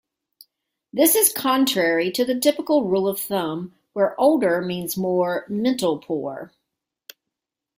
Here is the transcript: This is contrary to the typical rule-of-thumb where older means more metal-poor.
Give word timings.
This 0.91 1.13
is 1.13 1.31
contrary 1.31 2.11
to 2.13 2.25
the 2.25 2.33
typical 2.33 2.85
rule-of-thumb 2.89 3.75
where 3.93 4.19
older 4.19 4.59
means 4.59 4.97
more 4.97 5.45
metal-poor. 5.47 6.51